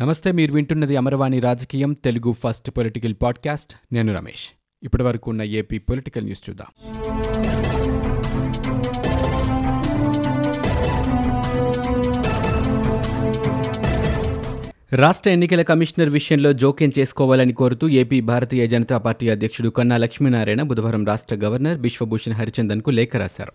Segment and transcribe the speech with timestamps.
[0.00, 3.94] నమస్తే మీరు వింటున్నది అమరవాణి రాజకీయం తెలుగు ఫస్ట్ పొలిటికల్ పాడ్కాస్ట్.
[3.94, 4.48] నేను రమేష్.
[4.82, 6.66] ఇప్పటి వరకు ఉన్న ఏపీ పొలిటికల్ న్యూస్ చూద్దాం.
[14.92, 21.04] రాష్ట్ర ఎన్నికల కమిషనర్ విషయంలో జోక్యం చేసుకోవాలని కోరుతూ ఏపీ భారతీయ జనతా పార్టీ అధ్యక్షుడు కన్నా లక్ష్మీనారాయణ బుధవారం
[21.04, 23.52] రాష్ట్ర గవర్నర్ బిశ్వభూషణ్ హరిచందన్కు లేఖ రాశారు.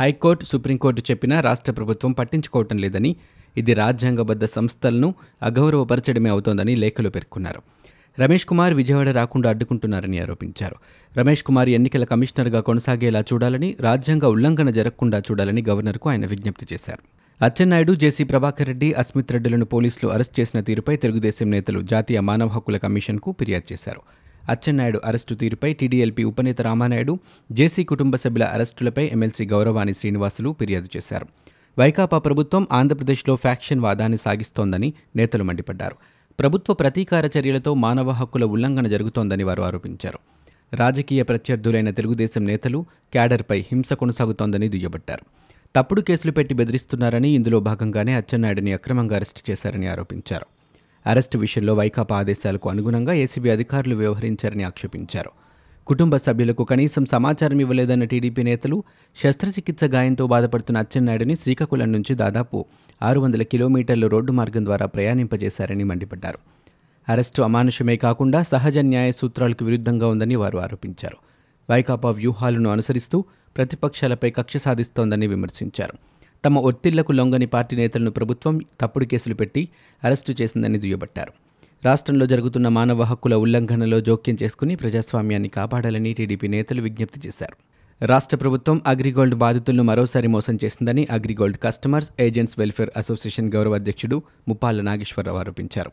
[0.00, 3.16] హైకోర్టు సుప్రీంకోర్టు చెప్పినా రాష్ట్ర ప్రభుత్వం పట్టించుకోవటం లేదని
[3.56, 7.62] ఇది రాజ్యాంగబద్ధ సంస్థలను అగౌరవపరచడమే అవుతోందని లేఖలో పేర్కొన్నారు.
[8.20, 10.76] రమేష్ కుమార్ విజయవాడ రాకుండా అడ్డుకుంటున్నారని ఆరోపించారు.
[11.18, 17.18] రమేష్ కుమార్ ఎన్నికల కమిషనర్గా కొనసాగేలా చూడాలని రాజ్యాంగ ఉల్లంఘన జరగకుండా చూడాలని గవర్నర్కు ఆయన విజ్ఞప్తి చేశారు.
[17.44, 22.76] అచ్చెన్నాయుడు జేసీ ప్రభాకర్ రెడ్డి అస్మిత్ రెడ్డిలను పోలీసులు అరెస్ట్ చేసిన తీరుపై తెలుగుదేశం నేతలు జాతీయ మానవ హక్కుల
[22.76, 24.00] కమిషన్కు ఫిర్యాదు చేశారు.
[24.48, 27.18] అచ్చెన్నాయుడు అరెస్టు తీరుపై టీడీఎల్పీ ఉపనేత రామానాయుడు
[27.52, 31.26] జేసీ కుటుంబ సభ్యుల అరెస్టులపై ఎమ్మెల్సీ గౌరవాణి శ్రీనివాసులు ఫిర్యాదు చేశారు.
[31.78, 35.96] వైకాపా ప్రభుత్వం ఆంధ్రప్రదేశ్లో ఫ్యాక్షన్ వాదాన్ని సాగిస్తోందని నేతలు మండిపడ్డారు.
[36.40, 40.18] ప్రభుత్వ ప్రతీకార చర్యలతో మానవ హక్కుల ఉల్లంఘన జరుగుతోందని వారు ఆరోపించారు.
[40.74, 45.24] రాజకీయ ప్రత్యర్థులైన తెలుగుదేశం నేతలు క్యాడర్పై హింస కొనసాగుతోందని దుయ్యబట్టారు.
[45.76, 50.46] తప్పుడు కేసులు పెట్టి బెదిరిస్తున్నారని ఇందులో భాగంగానే అచ్చెన్నాయుడిని అక్రమంగా అరెస్టు చేశారని ఆరోపించారు.
[51.06, 55.30] అరెస్టు విషయంలో వైకాపా ఆదేశాలకు అనుగుణంగా ఏసీబీ అధికారులు వ్యవహరించారని ఆక్షేపించారు.
[55.88, 58.84] కుటుంబ సభ్యులకు కనీసం సమాచారం ఇవ్వలేదన్న టీడీపీ నేతలు
[59.24, 62.64] శస్త్రచికిత్స గాయంతో బాధపడుతున్న అచ్చెన్నాయుడిని శ్రీకాకుళం నుంచి దాదాపు
[63.02, 66.38] ఆరు వందల కిలోమీటర్ల రోడ్డు మార్గం ద్వారా ప్రయాణింపజేశారని మండిపడ్డారు.
[67.08, 71.16] అరెస్టు అమానుషమే కాకుండా సహజ న్యాయ సూత్రాలకు విరుద్ధంగా ఉందని వారు ఆరోపించారు.
[71.72, 73.24] వైకాపా వ్యూహాలను అనుసరిస్తూ
[73.56, 75.92] ప్రతిపక్షాలపై కక్ష సాధిస్తోందని విమర్శించారు.
[76.44, 79.68] తమ ఒత్తిళ్ళకు లొంగని పార్టీ నేతలను ప్రభుత్వం తప్పుడు కేసులు పెట్టి
[80.04, 81.32] అరెస్టు చేసిందని దుయ్యబట్టారు.
[81.84, 87.56] రాష్ట్రంలో జరుగుతున్న మానవ హక్కుల ఉల్లంఘనలో జోక్యం చేసుకుని ప్రజాస్వామ్యాన్ని కాపాడాలని టీడీపీ నేతలు విజ్ఞప్తి చేశారు.
[88.06, 94.80] రాష్ట్ర ప్రభుత్వం అగ్రిగోల్డ్ బాధితులను మరోసారి మోసం చేసిందని Agrigold customers agents welfare association గౌరవ అధ్యక్షుడు ముప్పాల
[94.80, 95.90] నాగేశ్వరరావు ఆరోపించారు.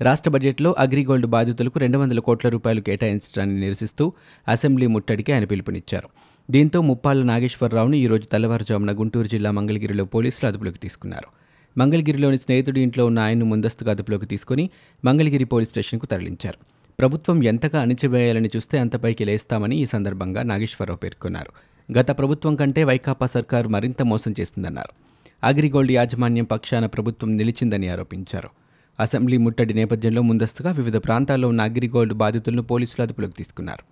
[0.00, 4.12] రాష్ట్ర బడ్జెట్లో అగ్రిగోల్డ్ బాధితులకు రెండు వందల కోట్ల రూపాయలు కేటాయించడాన్ని నిరసిస్తూ
[4.48, 6.08] అసెంబ్లీ ముట్టడికి ఆయన పిలుపునిచ్చారు.
[6.50, 11.41] దీంతో ముప్పాల నాగేశ్వరరావును ఈరోజు తెల్లవారుజామున గుంటూరు జిల్లా మంగళగిరిలో పోలీసులు అదుపులోకి తీసుకున్నారు.
[11.78, 14.70] మంగళగిరిలోని స్నేహితుడి ఇంట్లో ఉన్న ఆయన్ను ముందస్తుగా అదుపులోకి తీసుకుని
[15.04, 16.58] మంగళగిరి పోలీస్ స్టేషన్కు తరలించారు.
[17.00, 21.52] ప్రభుత్వం ఎంతగా అణిచివేయాలని చూస్తే అంతపైకి లేస్తామని ఈ సందర్భంగా నాగేశ్వరరావు పేర్కొన్నారు.
[21.98, 24.92] గత ప్రభుత్వం కంటే వైకాపా సర్కారు మరింత మోసం చేసిందన్నారు
[25.44, 28.48] అగ్రిగోల్డ్ యాజమాన్యం పక్షాన ప్రభుత్వం నిలిచిందని ఆరోపించారు.
[29.00, 33.84] అసెంబ్లీ ముట్టడి నేపథ్యంలో ముందస్తుగా వివిధ ప్రాంతాల్లో ఉన్న అగ్రిగోల్డ్ బాధితులను పోలీసులు అదుపులోకి తీసుకున్నారు.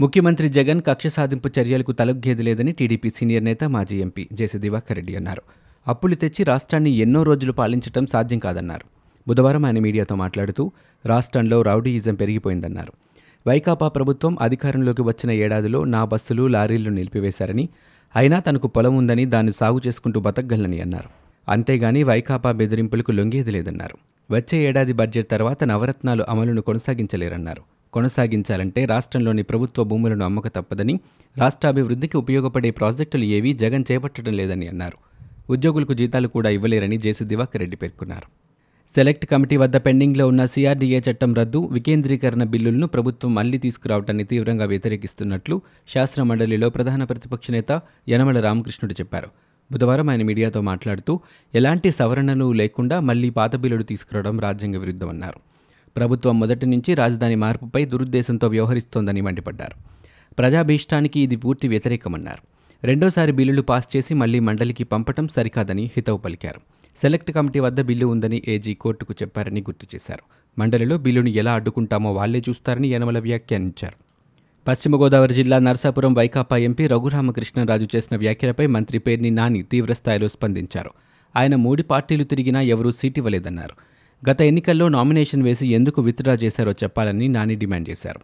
[0.00, 5.16] ముఖ్యమంత్రి జగన్ కక్ష సాధింపు చర్యలకు తలొగ్గేది లేదని టీడీపీ సీనియర్ నేత మాజీ ఎంపీ జేసీ దివాకర్ రెడ్డి
[5.16, 5.42] అన్నారు.
[5.88, 8.84] అప్పులు తెచ్చి రాష్ట్రాన్ని ఎన్నో రోజులు పాలించటం సాధ్యం కాదన్నారు.
[9.28, 10.72] బుధవారం ఆయన మీడియాతో మాట్లాడుతూ
[11.06, 12.92] రాష్ట్రంలో రౌడీయిజం పెరిగిపోయిందన్నారు.
[13.46, 17.68] వైకాపా ప్రభుత్వం అధికారంలోకి వచ్చిన ఏడాదిలో నా బస్సులు లారీలు నిలిపివేశారని
[18.16, 21.08] అయినా తనకు పొలం ఉందని దాన్ని సాగు చేసుకుంటూ బతకగలనని అన్నారు.
[21.48, 23.96] అంతేగాని వైకాపా బెదిరింపులకు లొంగేది లేదన్నారు.
[24.30, 27.62] వచ్చే ఏడాది బడ్జెట్ తర్వాత నవరత్నాలు అమలును కొనసాగించలేరన్నారు.
[27.92, 31.00] కొనసాగించాలంటే రాష్ట్రంలోని ప్రభుత్వ భూములను అమ్మక తప్పదని
[31.38, 35.05] రాష్ట్రాభివృద్ధికి ఉపయోగపడే ప్రాజెక్టులు ఏవీ జగన్ చేపట్టడం లేదని అన్నారు.
[35.50, 38.28] ఉద్యోగులకు జీతాలు కూడా ఇవ్వలేరని జేసీ దివాకర్ రెడ్డి పేర్కొన్నారు.
[38.94, 45.60] సెలెక్ట్ కమిటీ వద్ద పెండింగ్లో ఉన్న సిఆర్డీఏ చట్టం రద్దు వికేంద్రీకరణ బిల్లులను ప్రభుత్వం మళ్ళీ తీసుకురావడాన్ని తీవ్రంగా వ్యతిరేకిస్తున్నట్లు
[45.88, 49.28] శాస్త్ర మండలిలో ప్రధాన ప్రతిపక్ష నేత యనమల రామకృష్ణుడు చెప్పారు.
[49.72, 51.20] బుధవారం ఆయన మీడియాతో మాట్లాడుతూ
[51.54, 55.40] ఎలాంటి సవరణలు లేకుండా మళ్ళీ పాత బిల్లులు తీసుకురావడం రాజ్యాంగ విరుద్ధమన్నారు
[55.96, 59.76] ప్రభుత్వం మొదటి నుంచి రాజధాని మార్పుపై దురుద్దేశంతో వ్యవహరిస్తోందని మండిపడ్డారు.
[60.38, 62.55] ప్రజాభీష్టానికి ఇది పూర్తి వ్యతిరేకమన్నారు.
[62.86, 66.60] రెండోసారి బిల్లులు పాస్ చేసి మళ్ళీ మండలికి పంపటం సరికాదని హితవు పలికారు.
[67.02, 70.22] సెలెక్ట్ కమిటీ వద్ద బిల్లు ఉందని ఏజీ కోర్టుకు చెప్పారని గుర్తు చేశారు.
[70.60, 73.94] మండలిలో బిల్లును ఎలా అడ్డుకుంటామో వాళ్ళే చూస్తారని యనమల వ్యాఖ్యానించారు.
[74.68, 80.90] పశ్చిమ గోదావరి జిల్లా నర్సాపురం వైకాపా ఎంపీ రఘురామకృష్ణరాజు చేసిన వ్యాఖ్యలపై మంత్రి పేర్ని నాని తీవ్రస్థాయిలో స్పందించారు.
[81.36, 83.74] ఆయన మూడు పార్టీలు తిరిగినా ఎవరూ సీట్ ఇవ్వలేదన్నారు.
[84.30, 88.20] గత ఎన్నికల్లో నామినేషన్ వేసి ఎందుకు విత్డ్రా చేశారో చెప్పాలని నాని డిమాండ్ చేశారు.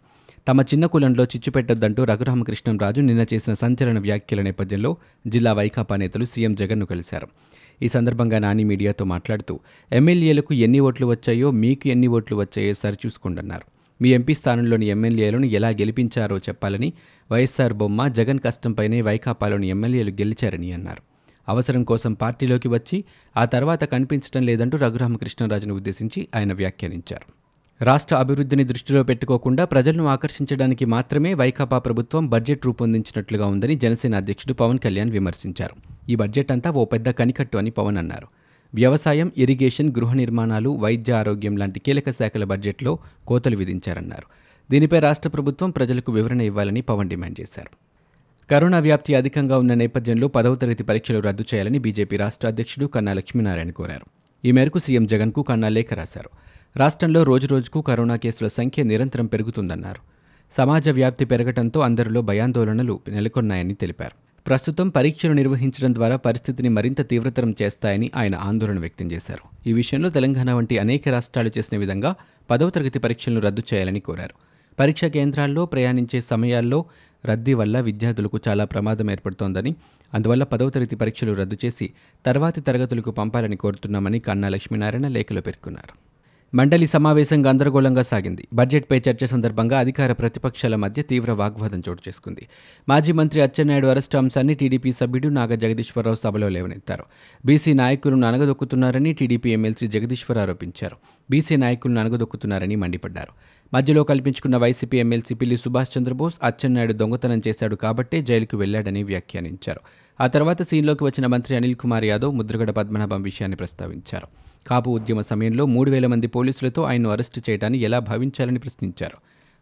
[0.49, 6.55] తమ చిన్న కులంలో చిచ్చు పెట్టొద్దంటూ రఘురామకృష్ణంరాజు నిన్న చేసిన సంచలన వ్యాఖ్యల నేపథ్యంలో జిల్లా వైకాపా నేతలు సీఎం
[6.55, 7.29] జగన్ను కలిశారు.
[7.83, 9.61] ఈ సందర్భంగా నాని మీడియాతో మాట్లాడుతూ
[9.93, 13.67] ఎమ్మెల్యేలకు ఎన్ని ఓట్లు వచ్చాయో మీకు ఎన్ని ఓట్లు వచ్చాయో సరిచూసుకోండన్నారు
[14.01, 16.93] మీ ఎంపీ స్థానంలోని ఎమ్మెల్యేలను ఎలా గెలిపించారో చెప్పాలని
[17.31, 21.03] వైఎస్సార్ బొమ్మ జగన్ కష్టంపైనే వైకాపాలోని ఎమ్మెల్యేలు గెలిచారని అన్నారు.
[21.49, 23.05] అవసరం కోసం పార్టీలోకి వచ్చి
[23.37, 27.42] ఆ తర్వాత కనిపించడం లేదంటూ రఘురామకృష్ణరాజును ఉద్దేశించి ఆయన వ్యాఖ్యానించారు.
[27.83, 34.79] రాష్ట్ర అభివృద్ధిని దృష్టిలో పెట్టుకోకుండా ప్రజలను ఆకర్షించడానికి మాత్రమే వైకాపా ప్రభుత్వం బడ్జెట్ రూపొందించినట్లుగా ఉందని జనసేన అధ్యక్షుడు పవన్
[34.79, 35.77] కళ్యాణ్ విమర్శించారు.
[36.09, 38.27] ఈ బడ్జెట్ అంతా ఓ పెద్ద కనికట్టు అని పవన్ అన్నారు.
[38.75, 44.27] వ్యవసాయం ఇరిగేషన్ గృహ నిర్మాణాలు వైద్య ఆరోగ్యం లాంటి కీలక శాఖల బడ్జెట్లో కోతలు విధించారన్నారు.
[44.71, 47.71] దీనిపై రాష్ట్ర ప్రభుత్వం ప్రజలకు వివరణ ఇవ్వాలని పవన్ డిమాండ్ చేశారు.
[48.51, 53.71] కరోనా వ్యాప్తి అధికంగా ఉన్న నేపథ్యంలో పదవ తరగతి పరీక్షలు రద్దు చేయాలని బీజేపీ రాష్ట్ర అధ్యక్షుడు కన్నా లక్ష్మీనారాయణ
[53.71, 54.07] కోరారు.
[54.45, 56.31] ఈ మేరకు సీఎం జగన్కు కన్నా లేఖ రాశారు.
[56.77, 60.01] రాష్ట్రంలో రోజురోజుకు కరోనా కేసుల సంఖ్య నిరంతరం పెరుగుతుందన్నారు.
[60.57, 64.17] సమాజ వ్యాప్తి పెరగటంతో అందరిలో భయాందోళనలు నెలకొన్నాయని తెలిపారు.
[64.47, 69.69] ప్రస్తుతం పరీక్షలు నిర్వహించడం ద్వారా పరిస్థితిని మరింత తీవ్రతరం చేస్తాయని ఆయన ఆందోళన వ్యక్తం చేశారు.
[69.69, 72.15] ఈ విషయంలో తెలంగాణ వంటి అనేక రాష్ట్రాలు చేసిన విధంగా
[72.51, 74.35] పదవ తరగతి పరీక్షలను రద్దు చేయాలని కోరారు.
[74.81, 76.85] పరీక్షా కేంద్రాల్లో ప్రయాణించే సమయాల్లో
[77.27, 79.75] రద్దీ వల్ల విద్యార్థులకు చాలా ప్రమాదం ఏర్పడుతోందని
[80.15, 81.93] అందువల్ల పదవ తరగతి పరీక్షలు రద్దు చేసి
[82.27, 86.12] తర్వాతి తరగతులకు పంపాలని కోరుతున్నామని కన్నా లక్ష్మీనారాయణ లేఖలో పేర్కొన్నారు.
[86.55, 88.49] మండలి సమావేశం గందరగోళంగా సాగింది.
[88.53, 92.49] బడ్జెట్పై చర్చ సందర్భంగా అధికార ప్రతిపక్షాల మధ్య తీవ్ర వాగ్వాదం చోటు చేసుకుంది.
[92.89, 97.05] మాజీ మంత్రి అచ్చెన్నాయుడు అరెస్టు అంశాన్ని టీడీపీ సభ్యుడు నాగ జగదీశ్వరరావు సభలో లేవనెత్తారు.
[97.47, 100.97] బీసీ నాయకులను అనగదొక్కుతున్నారని టీడీపీ ఎమ్మెల్సీ జగదీశ్వర్ ఆరోపించారు.
[101.31, 103.33] బీసీ నాయకులను అనగదొక్కుతున్నారని మండిపడ్డారు.
[103.75, 109.81] మధ్యలో కల్పించుకున్న వైసీపీ ఎమ్మెల్సీ పిల్లి సుభాష్ చంద్రబోస్ అచ్చెన్నాయుడు దొంగతనం చేశాడు కాబట్టే జైలుకు వెళ్ళాడని వ్యాఖ్యానించారు.
[110.21, 114.42] ఆ తర్వాత సీన్లోకి వచ్చిన మంత్రి అనిల్ కుమార్ యాదవ్ ముద్రగడ పద్మనాభం విషయాన్ని ప్రస్తావించారు.
[114.67, 119.17] కాపు ఉద్యమ సమయంలో మూడు వేల మంది పోలీసులతో ఆయన్ను అరెస్టు చేయడాన్ని ఎలా భావించాలని ప్రశ్నించారు.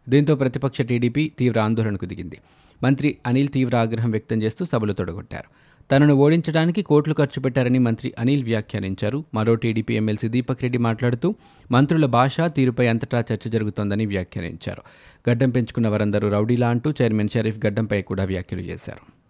[0.09, 2.37] దీంతో ప్రతిపక్ష టీడీపీ తీవ్ర ఆందోళనకు దిగింది.
[2.83, 5.61] మంత్రి అనిల్ తీవ్ర ఆగ్రహం వ్యక్తం చేస్తూ సభలు తొడగొట్టారు.
[5.91, 9.25] తనను ఓడించడానికి కోట్లు ఖర్చు పెట్టారని మంత్రి అనిల్ వ్యాఖ్యానించారు.
[9.33, 11.35] మరో టీడీపీ ఎమ్మెల్సీ దీపక్ రెడ్డి మాట్లాడుతూ
[11.71, 14.81] మంత్రుల భాష తీరుపై అంతటా చర్చ జరుగుతోందని వ్యాఖ్యానించారు.
[15.29, 19.20] గడ్డం పెంచుకున్న వారందరూ రౌడీలా అంటూ చైర్మన్ షరీఫ్ గడ్డంపై కూడా వ్యాఖ్యలు చేశారు.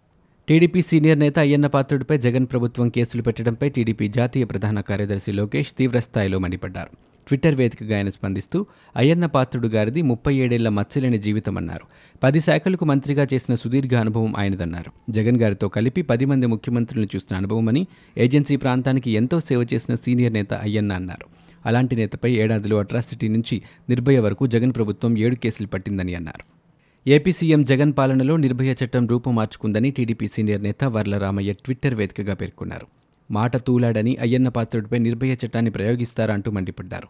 [0.52, 6.38] టీడీపీ సీనియర్ నేత అయ్యన్న పాత్రుడిపై జగన్ ప్రభుత్వం కేసులు పెట్టడంపై టీడీపీ జాతీయ ప్రధాన కార్యదర్శి లోకేష్ తీవ్రస్థాయిలో
[6.38, 6.90] మండిపడ్డారు.
[7.28, 8.66] ట్విట్టర్ వేదికగా ఆయన స్పందిస్తూ
[8.96, 11.86] అయ్యన్న పాత్రుడు గారిది ముప్పై ఏడేళ్ళ మచ్చలేని జీవితమన్నారు
[12.22, 15.12] పది శాఖలకు మంత్రిగా చేసిన సుదీర్ఘ అనుభవం ఆయనదన్నారు.
[15.12, 17.86] జగన్ గారితో కలిపి పది మంది ముఖ్యమంత్రులను చూసిన అనుభవమని
[18.18, 21.28] ఏజెన్సీ ప్రాంతానికి ఎంతో సేవ చేసిన సీనియర్ నేత అయ్యన్న అన్నారు.
[21.66, 26.61] అలాంటి నేతపై ఏడాదిలో అట్రాసిటీ నుంచి నిర్భయ వరకు జగన్ ప్రభుత్వం ఏడు కేసులు పట్టిందని అన్నారు.
[27.06, 32.86] ఏపీ సీఎం జగన్ పాలనలో నిర్భయ చట్టం రూపు మార్చుకుందని టీడీపీ సీనియర్ నేత వర్లరామయ్య ట్విట్టర్ వేదికగా పేర్కొన్నారు.
[33.30, 37.08] మాట తూలాడని అయ్యన్న పాత్రుడిపై నిర్భయ చట్టాన్ని ప్రయోగిస్తారా అంటూ మండిపడ్డారు.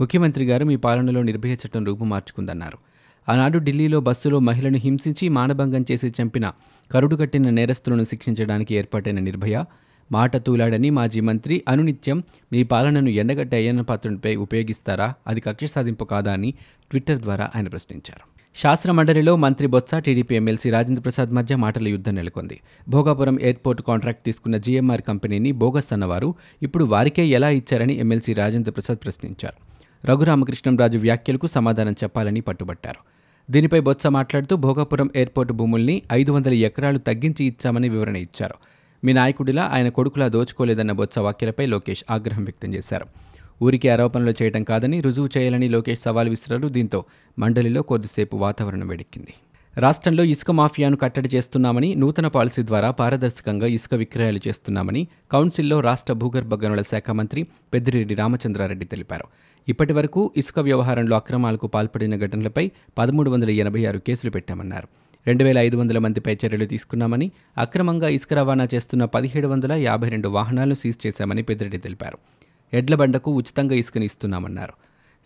[0.00, 2.78] ముఖ్యమంత్రి గారు మీ పాలనలో నిర్భయ చట్టం రూపు మార్చుకుందన్నారు.
[3.28, 6.52] ఆనాడు ఢిల్లీలో బస్సులో మహిళను హింసించి మానభంగం చేసి చంపిన
[6.90, 9.64] కరుడు కట్టిన నేరస్తులను శిక్షించడానికి ఏర్పాటైన నిర్భయ
[10.12, 12.22] మాట తూలాడని మాజీ మంత్రి అనునిత్యం
[12.52, 16.54] మీ పాలనను ఎండగట్టే అయ్యన్న పాత్రునిపై ఉపయోగిస్తారా అది కక్ష సాధింపు కాదా అని
[16.90, 18.39] ట్విట్టర్ ద్వారా ఆయన ప్రశ్నించారు.
[18.56, 22.60] శాస్త్ర మండలిలో మంత్రి బొత్స టీడీపీ ఎమ్మెల్సీ రాజేంద్ర ప్రసాద్ మధ్య మాటల యుద్ధం నెలకొంది.
[22.88, 28.98] భోగాపురం ఎయిర్పోర్ట్ కాంట్రాక్ట్ తీసుకున్న జీఎంఆర్ కంపెనీని బోగస్ అన్నవారు ఇప్పుడు వారికే ఎలా ఇచ్చారని ఎమ్మెల్సీ రాజేంద్ర ప్రసాద్
[29.04, 29.58] ప్రశ్నించారు.
[30.06, 33.00] రఘురామకృష్ణంరాజు వ్యాఖ్యలకు సమాధానం చెప్పాలని పట్టుబట్టారు.
[33.50, 38.54] దీనిపై బొత్స మాట్లాడుతూ భోగాపురం ఎయిర్పోర్టు భూముల్ని ఐదు వందల ఎకరాలు తగ్గించి ఇచ్చామని వివరణ ఇచ్చారు.
[39.04, 43.06] మీ నాయకుడిలా ఆయన కొడుకులా దోచుకోలేదన్న బొత్స వ్యాఖ్యలపై లోకేష్ ఆగ్రహం వ్యక్తం చేశారు.
[43.62, 46.68] ఊరికి ఆరోపణలు చేయడం కాదని రుజువు చేయాలని లోకేష్ సవాల్ విసిరారు.
[46.68, 47.04] దీంతో
[47.38, 49.34] మండలిలో కొద్దిసేపు వాతావరణం వేడెక్కింది.
[49.78, 56.54] రాష్ట్రంలో ఇసుక మాఫియాను కట్టడి చేస్తున్నామని నూతన పాలసీ ద్వారా పారదర్శకంగా ఇసుక విక్రయాలు చేస్తున్నామని కౌన్సిల్లో రాష్ట్ర భూగర్భ
[56.54, 57.42] గనుల శాఖ మంత్రి
[57.74, 59.26] పెద్దిరెడ్డి రామచంద్రారెడ్డి తెలిపారు.
[59.68, 64.88] ఇప్పటి వరకు ఇసుక వ్యవహారంలో అక్రమాలకు పాల్పడిన ఘటనలపై పదమూడు వందల ఎనభై ఆరు కేసులు పెట్టామన్నారు.
[65.26, 70.28] రెండు వేల ఐదు వందల మందిపై చర్యలు తీసుకున్నామని అక్రమంగా ఇసుక రవాణా చేస్తున్న పదిహేడు వందల యాభై రెండు
[70.28, 72.18] వాహనాలను సీజ్ చేశామని పెద్దిరెడ్డి తెలిపారు.
[72.74, 74.72] ఎడ్లబండకు ఉచితంగా ఇసుకని ఇస్తున్నామన్నారు.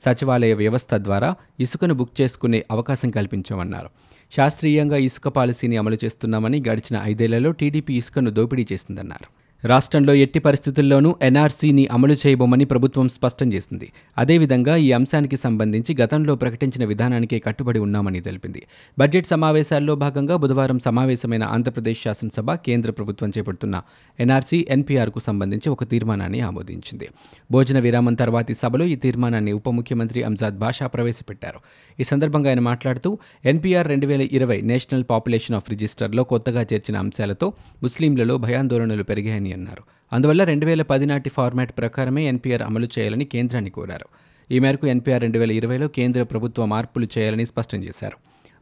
[0.05, 3.89] సచివాలయ వ్యవస్థ ద్వారా ఇసుకను బుక్ చేసుకునే అవకాశం కల్పించామన్నారు.
[4.37, 9.44] శాస్త్రీయంగా ఇసుక పాలసీని అమలు చేస్తున్నామని గడిచిన ఐదేళ్ళలో టీడీపీ ఇసుకను దోపిడీ చేసిందన్నారు.
[9.65, 13.87] రాష్ట్రంలో ఎట్టి పరిస్థితుల్లోనూ ఎన్ఆర్సీని అమలు చేయబోమని ప్రభుత్వం స్పష్టం చేసింది.
[14.19, 18.63] అదేవిధంగా ఈ అంశానికి సంబంధించి గతంలో ప్రకటించిన విధానానికే కట్టుబడి ఉన్నామని తెలిపింది.
[18.99, 23.81] బడ్జెట్ సమావేశాల్లో భాగంగా బుధవారం సమావేశమైన ఆంధ్రప్రదేశ్ శాసనసభ కేంద్ర ప్రభుత్వం చేపడుతున్న
[24.19, 27.09] ఎన్ఆర్సీ ఎన్పీఆర్కు సంబంధించి ఒక తీర్మానాన్ని ఆమోదించింది.
[27.51, 31.59] భోజన విరామం తర్వాతి సభలో ఈ తీర్మానాన్ని ఉప ముఖ్యమంత్రి అంజాద్ భాషా ప్రవేశపెట్టారు.
[32.01, 37.53] ఈ సందర్భంగా ఆయన మాట్లాడుతూ ఎన్పీఆర్ రెండు వేల ఇరవై నేషనల్ పాపులేషన్ ఆఫ్ రిజిస్టర్లో కొత్తగా చేర్చిన అంశాలతో
[37.83, 39.83] ముస్లింలలో భయాందోళనలు పెరిగాయని అన్నారు.
[40.13, 44.07] అందువల్ల రెండు వేల పది నాటి ఫార్మాట్ ప్రకారమే ఎన్పీఆర్ అమలు చేయాలని కేంద్రాన్ని కోరారు.
[44.51, 48.17] ఈ మేరకు ఎన్పీఆర్ రెండు వేల ఇరవైలో కేంద్ర ప్రభుత్వ మార్పులు చేయాలని స్పష్టం చేశారు.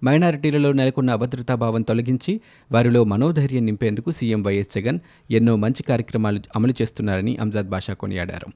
[0.04, 2.40] మైనారిటీలలో నెలకొన్న అభద్రతాభావం తొలగించి
[2.72, 4.98] వారిలో మనోధైర్యం నింపేందుకు సీఎం వైఎస్ జగన్
[5.30, 8.46] ఎన్నో మంచి కార్యక్రమాలు అమలు చేస్తున్నారని అంజాద్ బాషా కొనియాడారు.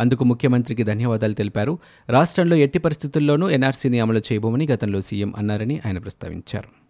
[0.00, 1.78] అందుకు ముఖ్యమంత్రికి ధన్యవాదాలు తెలిపారు.
[2.10, 6.85] రాష్ట్రంలో ఎట్టి పరిస్థితుల్లోనూ ఎన్ఆర్సీని అమలు చేయబోమని గతంలో సీఎం అన్నారని ఆయన ప్రస్తావించారు.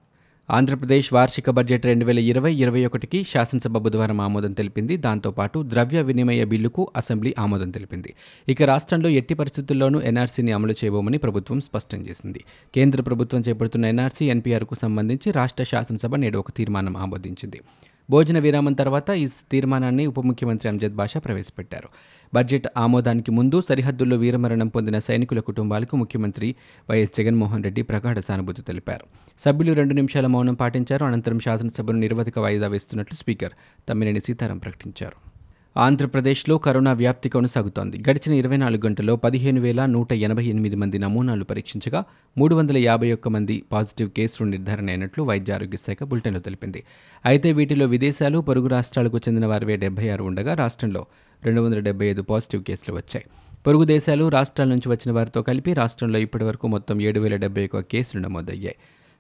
[0.51, 4.97] ఆంధ్రప్రదేశ్ వార్షిక బడ్జెట్ రెండు వేల ఇరవై ఇరవై ఒకటికి శాసనసభ బుధవారం ఆమోదం తెలిపింది.
[4.97, 8.15] దాంతోపాటు ద్రవ్య వినిమయ బిల్లుకు అసెంబ్లీ ఆమోదం తెలిపింది.
[8.49, 12.45] ఇక రాష్ట్రంలో ఎట్టి పరిస్థితుల్లోనూ ఎన్ఆర్సీని అమలు చేయబోమని ప్రభుత్వం స్పష్టం చేసింది.
[12.75, 17.61] కేంద్ర ప్రభుత్వం చేపడుతున్న ఎన్ఆర్సీ ఎన్పీఆర్కు సంబంధించి రాష్ట్ర శాసనసభ నేడు ఒక తీర్మానం ఆమోదించింది.
[18.11, 21.89] భోజన విరామం తర్వాత ఈ తీర్మానాన్ని ఉప ముఖ్యమంత్రి అంజద్ బాషా ప్రవేశపెట్టారు.
[22.35, 26.55] బడ్జెట్ ఆమోదానికి ముందు సరిహద్దుల్లో వీరమరణం పొందిన సైనికుల కుటుంబాలకు ముఖ్యమంత్రి
[26.91, 29.07] వైఎస్ జగన్మోహన్ రెడ్డి ప్రగాఢ సానుభూతి తెలిపారు.
[29.41, 31.05] సభ్యులు రెండు నిమిషాల మౌనం పాటించారు.
[31.05, 33.53] అనంతరం శాసనసభను నిరవధిక వాయిదా వేస్తున్నట్లు స్పీకర్
[33.89, 35.36] తమ్మినేని సీతారాం ప్రకటించారు.
[35.79, 37.97] ఆంధ్రప్రదేశ్లో కరోనా వ్యాప్తి కొనసాగుతోంది.
[38.11, 42.05] గడిచిన ఇరవై నాలుగు గంటల్లో పదిహేను వేల నూట ఎనభై ఎనిమిది మంది నమూనాలు పరీక్షించగా
[42.39, 46.85] మూడు వందల యాభై ఒక్క మంది పాజిటివ్ కేసులు నిర్ధారణ అయినట్లు వైద్య ఆరోగ్య శాఖ బులెటిన్లో తెలిపింది.
[47.27, 51.07] అయితే వీటిలో విదేశాలు పొరుగు రాష్ట్రాలకు చెందిన వారివే డెబ్బై ఆరు ఉండగా రాష్ట్రంలో
[51.45, 53.25] రెండు వందల డెబ్బై ఐదు పాజిటివ్ కేసులు వచ్చాయి.
[53.67, 58.23] పొరుగు దేశాలు రాష్ట్రాల నుంచి వచ్చిన వారితో కలిపి రాష్ట్రంలో ఇప్పటివరకు మొత్తం ఏడు వేల డెబ్బై ఒక్క కేసులు
[58.23, 58.77] నమోదయ్యాయి.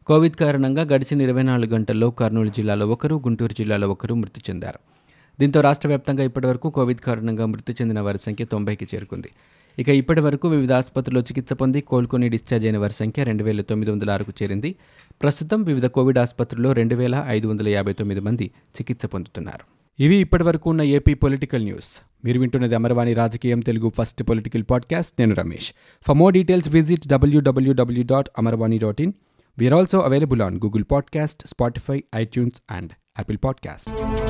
[0.06, 4.95] కోవిడ్ కారణంగా గడిచిన ఇరవై నాలుగు గంటల్లో కర్నూలు జిల్లాలో ఒకరు గుంటూరు జిల్లాలో ఒకరు మృతి చెందారు.
[5.40, 9.30] దీంతో రాష్ట్ర వ్యాప్తంగా ఇప్పటివరకు కోవిడ్ కారణంగా మృతి చెందిన వారి సంఖ్య తొంభైకి చేరుకుంది.
[9.78, 13.90] ఇక ఇప్పటి వరకు వివిధ ఆసుపత్రుల్లో చికిత్స పొంది కోలుకొని డిశ్చార్జ్ అయిన వారి సంఖ్య రెండు వేల తొమ్మిది
[13.90, 14.76] వందల ఆరుకు చేరింది.
[15.22, 19.76] ప్రస్తుతం వివిధ కోవిడ్ ఆసుపత్రుల్లో రెండు వేల ఐదు వందల యాభై తొమ్మిది మంది చికిత్స పొందుతున్నారు.
[20.02, 22.02] ఇవి ఇప్పటివరకు ఉన్న ఏపీ పొలిటికల్ న్యూస్.
[22.24, 25.12] మీరు వింటున్నది అమర్వాణి రాజకీయం తెలుగు ఫస్ట్ పొలిటికల్ పాడ్కాస్ట్.
[25.18, 25.72] నేను Ramesh.
[26.06, 29.12] For more details visit WWW dot Amarvani dot in.
[29.58, 34.25] We're also available on Google podcast Spotify iTunes and Apple podcast